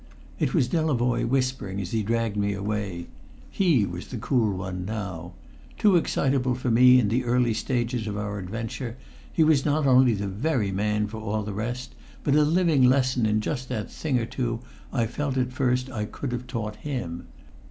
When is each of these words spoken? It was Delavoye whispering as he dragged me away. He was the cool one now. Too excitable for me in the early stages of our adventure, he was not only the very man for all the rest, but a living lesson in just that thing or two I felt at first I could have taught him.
It 0.39 0.55
was 0.55 0.67
Delavoye 0.67 1.27
whispering 1.27 1.79
as 1.79 1.91
he 1.91 2.01
dragged 2.01 2.35
me 2.35 2.53
away. 2.53 3.05
He 3.51 3.85
was 3.85 4.07
the 4.07 4.17
cool 4.17 4.57
one 4.57 4.83
now. 4.83 5.33
Too 5.77 5.95
excitable 5.95 6.55
for 6.55 6.71
me 6.71 6.99
in 6.99 7.09
the 7.09 7.23
early 7.23 7.53
stages 7.53 8.07
of 8.07 8.17
our 8.17 8.39
adventure, 8.39 8.97
he 9.31 9.43
was 9.43 9.63
not 9.63 9.85
only 9.85 10.15
the 10.15 10.27
very 10.27 10.71
man 10.71 11.05
for 11.05 11.17
all 11.19 11.43
the 11.43 11.53
rest, 11.53 11.93
but 12.23 12.33
a 12.33 12.41
living 12.43 12.81
lesson 12.83 13.27
in 13.27 13.41
just 13.41 13.69
that 13.69 13.91
thing 13.91 14.17
or 14.17 14.25
two 14.25 14.61
I 14.91 15.05
felt 15.05 15.37
at 15.37 15.53
first 15.53 15.87
I 15.91 16.05
could 16.05 16.31
have 16.31 16.47
taught 16.47 16.77
him. 16.77 17.27